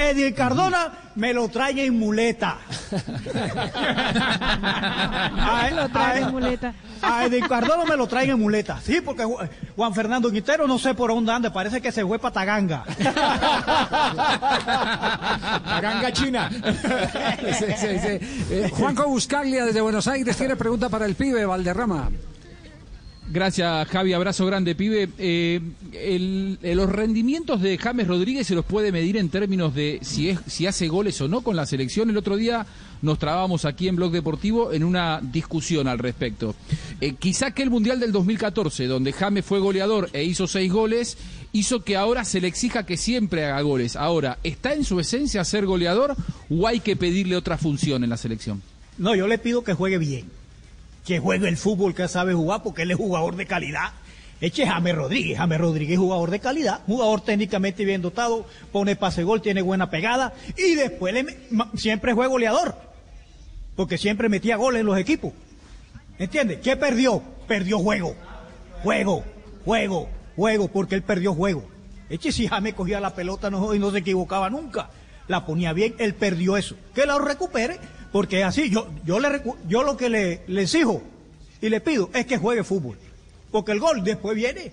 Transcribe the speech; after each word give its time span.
Eddie 0.00 0.32
Cardona 0.34 0.88
me 1.16 1.32
lo 1.34 1.48
trae 1.48 1.84
en 1.84 1.98
muleta. 1.98 2.58
a, 5.38 5.70
Lo 5.74 5.88
trae 5.90 6.20
en 6.22 6.30
muleta. 6.30 6.72
a 7.02 7.26
Eddie 7.26 7.40
Cardona 7.46 7.84
me 7.84 7.96
lo 7.96 8.06
traen 8.06 8.30
en 8.30 8.38
muleta. 8.40 8.80
Sí, 8.82 9.00
porque 9.04 9.24
Ju- 9.24 9.48
Juan 9.76 9.94
Fernando 9.94 10.30
Quintero 10.30 10.66
no 10.66 10.78
sé 10.78 10.94
por 10.94 11.10
dónde 11.10 11.32
anda, 11.32 11.52
parece 11.52 11.80
que 11.80 11.92
se 11.92 12.04
fue 12.06 12.18
para 12.18 12.32
Taganga. 12.32 12.84
La 15.66 15.80
ganga 15.82 16.12
china. 16.12 16.50
Sí, 17.40 17.64
sí, 17.76 17.98
sí. 17.98 18.18
Eh, 18.50 18.70
Juanjo 18.72 19.06
Buscaglia 19.08 19.64
desde 19.64 19.80
Buenos 19.80 20.06
Aires 20.08 20.36
tiene 20.36 20.56
pregunta 20.56 20.88
para 20.88 21.06
el 21.06 21.14
pibe 21.14 21.44
Valderrama. 21.44 22.08
Gracias, 23.32 23.86
Javi. 23.88 24.12
Abrazo 24.12 24.44
grande, 24.44 24.74
pibe. 24.74 25.08
Eh, 25.16 25.60
el- 25.92 26.58
eh, 26.62 26.74
los 26.74 26.90
rendimientos 26.90 27.62
de 27.62 27.78
James 27.78 28.08
Rodríguez 28.08 28.46
se 28.48 28.56
los 28.56 28.64
puede 28.64 28.90
medir 28.90 29.16
en 29.16 29.28
términos 29.28 29.72
de 29.72 30.00
si, 30.02 30.30
es, 30.30 30.40
si 30.48 30.66
hace 30.66 30.88
goles 30.88 31.20
o 31.20 31.28
no 31.28 31.42
con 31.42 31.54
la 31.54 31.64
selección. 31.64 32.10
El 32.10 32.16
otro 32.16 32.36
día 32.36 32.66
nos 33.02 33.20
trabamos 33.20 33.64
aquí 33.64 33.86
en 33.86 33.94
Blog 33.94 34.10
Deportivo 34.10 34.72
en 34.72 34.82
una 34.82 35.20
discusión 35.22 35.86
al 35.86 36.00
respecto. 36.00 36.56
Eh, 37.00 37.14
quizá 37.18 37.52
que 37.52 37.62
el 37.62 37.70
Mundial 37.70 38.00
del 38.00 38.10
2014, 38.10 38.86
donde 38.88 39.12
James 39.12 39.44
fue 39.44 39.60
goleador 39.60 40.10
e 40.12 40.24
hizo 40.24 40.48
seis 40.48 40.72
goles, 40.72 41.16
hizo 41.52 41.84
que 41.84 41.96
ahora 41.96 42.24
se 42.24 42.40
le 42.40 42.48
exija 42.48 42.84
que 42.84 42.96
siempre 42.96 43.44
haga 43.44 43.60
goles. 43.62 43.94
Ahora, 43.94 44.38
¿está 44.42 44.74
en 44.74 44.82
su 44.82 44.98
esencia 44.98 45.44
ser 45.44 45.66
goleador 45.66 46.16
o 46.50 46.66
hay 46.66 46.80
que 46.80 46.96
pedirle 46.96 47.36
otra 47.36 47.58
función 47.58 48.02
en 48.02 48.10
la 48.10 48.16
selección? 48.16 48.60
No, 48.98 49.14
yo 49.14 49.28
le 49.28 49.38
pido 49.38 49.62
que 49.62 49.72
juegue 49.72 49.98
bien. 49.98 50.39
Que 51.04 51.18
juegue 51.18 51.48
el 51.48 51.56
fútbol 51.56 51.94
que 51.94 52.08
sabe 52.08 52.34
jugar 52.34 52.62
porque 52.62 52.82
él 52.82 52.90
es 52.90 52.96
jugador 52.96 53.36
de 53.36 53.46
calidad. 53.46 53.92
Eche 54.40 54.66
James 54.66 54.94
Rodríguez. 54.94 55.38
James 55.38 55.58
Rodríguez 55.58 55.98
jugador 55.98 56.30
de 56.30 56.40
calidad. 56.40 56.80
Jugador 56.86 57.20
técnicamente 57.20 57.84
bien 57.84 58.02
dotado. 58.02 58.46
Pone 58.72 58.96
pase 58.96 59.22
gol, 59.22 59.42
tiene 59.42 59.62
buena 59.62 59.90
pegada. 59.90 60.32
Y 60.56 60.74
después 60.74 61.14
siempre 61.74 62.14
fue 62.14 62.26
goleador. 62.26 62.74
Porque 63.76 63.98
siempre 63.98 64.28
metía 64.28 64.56
goles 64.56 64.80
en 64.80 64.86
los 64.86 64.98
equipos. 64.98 65.32
¿Entiendes? 66.18 66.60
¿Qué 66.62 66.76
perdió? 66.76 67.22
Perdió 67.46 67.78
juego. 67.78 68.14
Juego, 68.82 69.24
juego, 69.64 70.08
juego, 70.36 70.68
porque 70.68 70.94
él 70.94 71.02
perdió 71.02 71.34
juego. 71.34 71.64
Eche 72.08 72.32
si 72.32 72.48
James 72.48 72.74
cogía 72.74 72.98
la 72.98 73.14
pelota 73.14 73.50
no, 73.50 73.74
y 73.74 73.78
no 73.78 73.90
se 73.90 73.98
equivocaba 73.98 74.50
nunca. 74.50 74.90
La 75.28 75.46
ponía 75.46 75.72
bien, 75.72 75.94
él 75.98 76.14
perdió 76.14 76.56
eso. 76.56 76.76
Que 76.94 77.06
la 77.06 77.18
recupere, 77.18 77.78
porque 78.12 78.44
así. 78.44 78.70
Yo, 78.70 78.88
yo, 79.04 79.20
le, 79.20 79.42
yo 79.68 79.82
lo 79.82 79.96
que 79.96 80.08
le, 80.08 80.42
le 80.46 80.62
exijo 80.62 81.02
y 81.60 81.68
le 81.68 81.80
pido 81.80 82.10
es 82.14 82.26
que 82.26 82.38
juegue 82.38 82.64
fútbol. 82.64 82.98
Porque 83.50 83.72
el 83.72 83.80
gol 83.80 84.02
después 84.04 84.36
viene. 84.36 84.72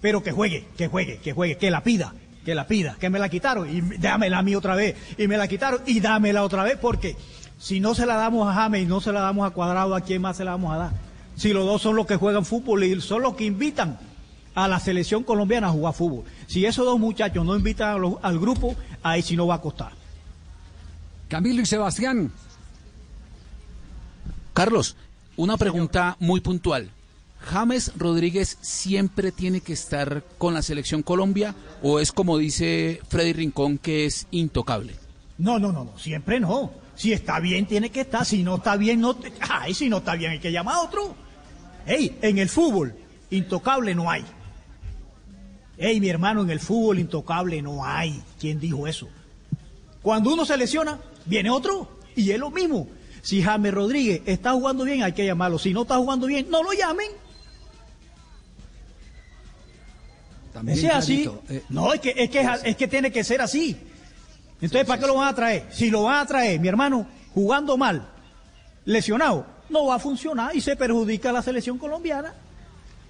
Pero 0.00 0.22
que 0.22 0.32
juegue, 0.32 0.66
que 0.76 0.88
juegue, 0.88 1.18
que 1.18 1.32
juegue, 1.32 1.58
que 1.58 1.70
la 1.70 1.82
pida, 1.82 2.14
que 2.44 2.54
la 2.54 2.66
pida, 2.66 2.96
que 2.98 3.10
me 3.10 3.18
la 3.18 3.28
quitaron 3.28 3.68
y 3.68 3.98
dámela 3.98 4.38
a 4.38 4.42
mí 4.42 4.54
otra 4.54 4.74
vez. 4.74 4.96
Y 5.18 5.28
me 5.28 5.36
la 5.36 5.46
quitaron 5.46 5.80
y 5.86 6.00
dámela 6.00 6.42
otra 6.42 6.64
vez 6.64 6.78
porque 6.80 7.16
si 7.58 7.80
no 7.80 7.94
se 7.94 8.06
la 8.06 8.16
damos 8.16 8.48
a 8.48 8.54
James 8.54 8.82
y 8.82 8.86
no 8.86 9.02
se 9.02 9.12
la 9.12 9.20
damos 9.20 9.46
a 9.46 9.50
Cuadrado, 9.50 9.94
¿a 9.94 10.00
quién 10.00 10.22
más 10.22 10.38
se 10.38 10.44
la 10.44 10.52
vamos 10.52 10.74
a 10.74 10.78
dar? 10.78 10.92
Si 11.36 11.52
los 11.52 11.66
dos 11.66 11.82
son 11.82 11.96
los 11.96 12.06
que 12.06 12.16
juegan 12.16 12.46
fútbol 12.46 12.84
y 12.84 13.00
son 13.02 13.22
los 13.22 13.34
que 13.34 13.44
invitan 13.44 13.98
a 14.54 14.68
la 14.68 14.80
selección 14.80 15.22
colombiana 15.22 15.68
a 15.68 15.70
jugar 15.70 15.92
fútbol. 15.94 16.24
Si 16.46 16.64
esos 16.64 16.84
dos 16.84 16.98
muchachos 16.98 17.44
no 17.44 17.56
invitan 17.56 18.00
al 18.22 18.38
grupo, 18.38 18.74
ahí 19.02 19.22
sí 19.22 19.36
no 19.36 19.46
va 19.46 19.56
a 19.56 19.60
costar. 19.60 19.92
Camilo 21.28 21.62
y 21.62 21.66
Sebastián. 21.66 22.32
Carlos, 24.60 24.94
una 25.38 25.56
pregunta 25.56 26.18
muy 26.20 26.40
puntual. 26.42 26.90
¿James 27.40 27.92
Rodríguez 27.96 28.58
siempre 28.60 29.32
tiene 29.32 29.62
que 29.62 29.72
estar 29.72 30.22
con 30.36 30.52
la 30.52 30.60
selección 30.60 31.02
Colombia 31.02 31.54
o 31.82 31.98
es 31.98 32.12
como 32.12 32.36
dice 32.36 33.00
Freddy 33.08 33.32
Rincón 33.32 33.78
que 33.78 34.04
es 34.04 34.26
intocable? 34.30 34.96
No, 35.38 35.58
no, 35.58 35.72
no, 35.72 35.84
no, 35.84 35.98
siempre 35.98 36.40
no. 36.40 36.72
Si 36.94 37.10
está 37.14 37.40
bien, 37.40 37.64
tiene 37.64 37.88
que 37.88 38.02
estar. 38.02 38.26
Si 38.26 38.42
no 38.42 38.56
está 38.56 38.76
bien, 38.76 39.00
no. 39.00 39.16
te- 39.16 39.32
Ay, 39.40 39.72
si 39.72 39.88
no 39.88 39.96
está 39.96 40.14
bien, 40.14 40.32
hay 40.32 40.40
que 40.40 40.52
llamar 40.52 40.74
a 40.74 40.80
otro. 40.82 41.14
Ey, 41.86 42.18
en 42.20 42.36
el 42.36 42.50
fútbol, 42.50 42.94
intocable 43.30 43.94
no 43.94 44.10
hay. 44.10 44.26
Ey, 45.78 46.00
mi 46.00 46.10
hermano, 46.10 46.42
en 46.42 46.50
el 46.50 46.60
fútbol 46.60 46.98
intocable 46.98 47.62
no 47.62 47.86
hay. 47.86 48.22
¿Quién 48.38 48.60
dijo 48.60 48.86
eso? 48.86 49.08
Cuando 50.02 50.30
uno 50.34 50.44
se 50.44 50.58
lesiona, 50.58 51.00
viene 51.24 51.48
otro. 51.48 51.98
Y 52.14 52.30
es 52.30 52.38
lo 52.38 52.50
mismo. 52.50 52.88
Si 53.22 53.42
James 53.42 53.72
Rodríguez 53.72 54.22
está 54.26 54.52
jugando 54.52 54.84
bien, 54.84 55.02
hay 55.02 55.12
que 55.12 55.26
llamarlo. 55.26 55.58
Si 55.58 55.72
no 55.72 55.82
está 55.82 55.96
jugando 55.96 56.26
bien, 56.26 56.50
no 56.50 56.62
lo 56.62 56.72
llamen. 56.72 57.08
También 60.52 60.78
es 60.78 60.92
así. 60.92 61.30
Eh, 61.48 61.62
No, 61.68 61.92
es 61.92 62.00
que, 62.00 62.14
es, 62.16 62.30
que, 62.30 62.48
es 62.64 62.76
que 62.76 62.88
tiene 62.88 63.10
que 63.12 63.24
ser 63.24 63.40
así. 63.40 63.76
Entonces, 64.60 64.86
¿para 64.86 65.00
qué 65.00 65.06
lo 65.06 65.14
van 65.14 65.28
a 65.28 65.34
traer? 65.34 65.66
Si 65.70 65.90
lo 65.90 66.02
van 66.04 66.18
a 66.18 66.26
traer, 66.26 66.60
mi 66.60 66.68
hermano, 66.68 67.06
jugando 67.32 67.76
mal, 67.76 68.08
lesionado, 68.84 69.46
no 69.70 69.86
va 69.86 69.94
a 69.94 69.98
funcionar 69.98 70.54
y 70.54 70.60
se 70.60 70.76
perjudica 70.76 71.30
a 71.30 71.32
la 71.32 71.42
selección 71.42 71.78
colombiana. 71.78 72.34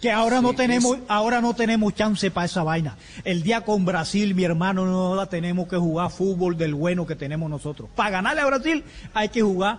Que 0.00 0.12
ahora 0.12 0.42
no 0.42 0.52
tenemos, 0.52 0.98
ahora 1.08 1.40
no 1.40 1.54
tenemos 1.54 1.94
chance 1.94 2.30
para 2.30 2.44
esa 2.44 2.62
vaina. 2.62 2.98
El 3.24 3.42
día 3.42 3.62
con 3.62 3.86
Brasil, 3.86 4.34
mi 4.34 4.44
hermano, 4.44 4.84
no 4.84 5.14
la 5.14 5.26
tenemos 5.26 5.68
que 5.68 5.76
jugar 5.76 6.10
fútbol 6.10 6.58
del 6.58 6.74
bueno 6.74 7.06
que 7.06 7.16
tenemos 7.16 7.48
nosotros. 7.48 7.88
Para 7.94 8.10
ganarle 8.10 8.42
a 8.42 8.46
Brasil 8.46 8.84
hay 9.14 9.30
que 9.30 9.40
jugar 9.40 9.78